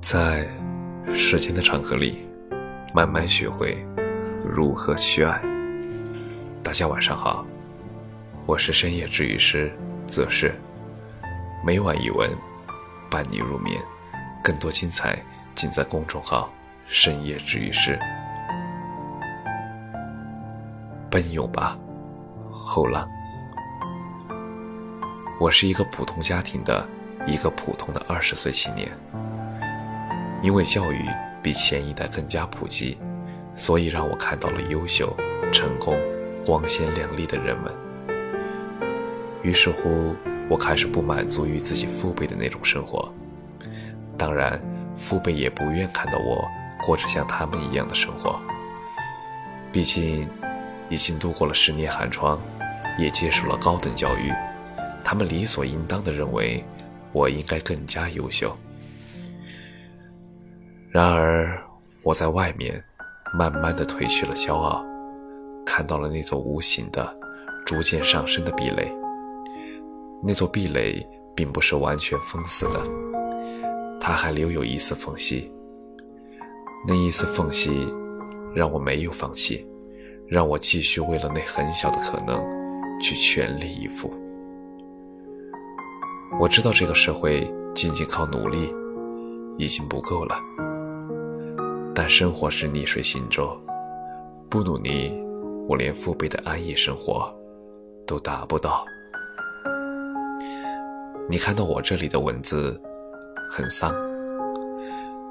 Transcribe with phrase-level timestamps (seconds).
[0.00, 0.48] 在
[1.14, 2.26] 时间的长河里，
[2.94, 3.76] 慢慢学会
[4.42, 5.40] 如何去爱。
[6.62, 7.46] 大家晚上好，
[8.46, 9.70] 我是深夜治愈师
[10.06, 10.54] 则是，
[11.64, 12.30] 每晚一文
[13.10, 13.78] 伴你入眠，
[14.42, 15.22] 更多精彩
[15.54, 16.50] 尽在公众号
[16.88, 17.98] “深夜治愈师”。
[21.10, 21.78] 奔涌吧，
[22.50, 23.06] 后浪！
[25.38, 26.88] 我是一个普通家庭的
[27.26, 28.90] 一个普通的二十岁青年。
[30.42, 31.04] 因为教育
[31.42, 32.96] 比前一代更加普及，
[33.54, 35.14] 所以让我看到了优秀、
[35.52, 35.98] 成功、
[36.44, 37.72] 光鲜亮丽的人们。
[39.42, 40.14] 于是乎，
[40.48, 43.12] 我开始不满足于自己父辈的那种生活。
[44.16, 44.60] 当然，
[44.96, 46.46] 父辈也不愿看到我
[46.86, 48.40] 过着像他们一样的生活。
[49.72, 50.28] 毕竟，
[50.88, 52.40] 已经度过了十年寒窗，
[52.98, 54.32] 也接受了高等教育，
[55.04, 56.64] 他们理所应当的认为
[57.12, 58.56] 我应该更加优秀。
[60.92, 61.56] 然而，
[62.02, 62.82] 我在外面
[63.32, 64.84] 慢慢的褪去了骄傲，
[65.64, 67.16] 看到了那座无形的、
[67.64, 68.92] 逐渐上升的壁垒。
[70.20, 72.82] 那座壁垒并不是完全封死的，
[74.00, 75.48] 它还留有一丝缝隙。
[76.88, 77.70] 那一丝缝隙，
[78.52, 79.64] 让我没有放弃，
[80.26, 82.42] 让我继续为了那很小的可能，
[83.00, 84.12] 去全力以赴。
[86.40, 88.74] 我知道这个社会仅仅靠努力，
[89.56, 90.36] 已经不够了。
[91.94, 93.60] 但生活是逆水行舟，
[94.48, 95.12] 不努力，
[95.68, 97.32] 我连父辈的安逸生活
[98.06, 98.84] 都达不到。
[101.28, 102.80] 你看到我这里的文字
[103.50, 103.94] 很丧，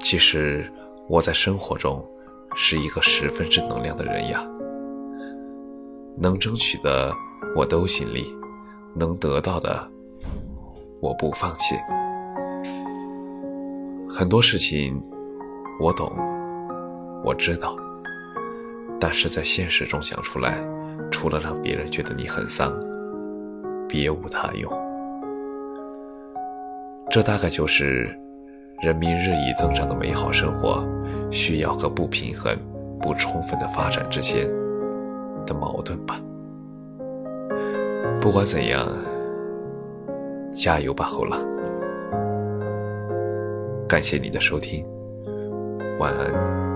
[0.00, 0.70] 其实
[1.08, 2.04] 我在生活中
[2.54, 4.46] 是一个十分正能量的人呀。
[6.16, 7.12] 能争取的
[7.56, 8.34] 我都尽力，
[8.94, 9.90] 能得到的
[11.00, 11.74] 我不放弃。
[14.08, 15.02] 很多事情
[15.80, 16.10] 我懂。
[17.22, 17.76] 我知道，
[18.98, 20.58] 但是在现实中想出来，
[21.10, 22.72] 除了让别人觉得你很丧，
[23.88, 24.72] 别无他用。
[27.10, 28.08] 这大概就是
[28.80, 30.82] 人民日益增长的美好生活，
[31.30, 32.56] 需要和不平衡、
[33.00, 34.48] 不充分的发展之间
[35.44, 36.20] 的矛盾吧。
[38.20, 38.88] 不管怎样，
[40.52, 41.40] 加油吧，后浪！
[43.88, 44.86] 感谢你的收听，
[45.98, 46.69] 晚安。